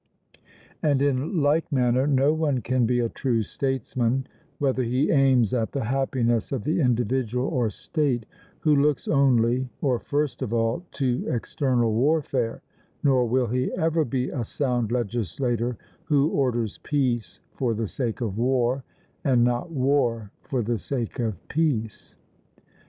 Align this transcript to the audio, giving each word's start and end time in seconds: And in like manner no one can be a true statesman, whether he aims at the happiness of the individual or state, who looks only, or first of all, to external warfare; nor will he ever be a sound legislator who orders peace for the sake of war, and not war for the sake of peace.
And 0.81 0.99
in 0.99 1.43
like 1.43 1.71
manner 1.71 2.07
no 2.07 2.33
one 2.33 2.61
can 2.63 2.87
be 2.87 2.99
a 3.01 3.07
true 3.07 3.43
statesman, 3.43 4.25
whether 4.57 4.81
he 4.81 5.11
aims 5.11 5.53
at 5.53 5.73
the 5.73 5.83
happiness 5.83 6.51
of 6.51 6.63
the 6.63 6.79
individual 6.81 7.45
or 7.47 7.69
state, 7.69 8.25
who 8.61 8.75
looks 8.75 9.07
only, 9.07 9.69
or 9.79 9.99
first 9.99 10.41
of 10.41 10.51
all, 10.53 10.83
to 10.93 11.27
external 11.29 11.93
warfare; 11.93 12.63
nor 13.03 13.27
will 13.27 13.45
he 13.45 13.71
ever 13.73 14.03
be 14.03 14.29
a 14.31 14.43
sound 14.43 14.91
legislator 14.91 15.77
who 16.05 16.29
orders 16.29 16.79
peace 16.79 17.39
for 17.53 17.75
the 17.75 17.87
sake 17.87 18.21
of 18.21 18.39
war, 18.39 18.83
and 19.23 19.43
not 19.43 19.69
war 19.69 20.31
for 20.41 20.63
the 20.63 20.79
sake 20.79 21.19
of 21.19 21.47
peace. 21.47 22.15